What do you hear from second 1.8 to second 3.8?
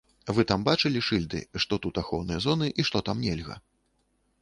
тут ахоўныя зоны і што там нельга?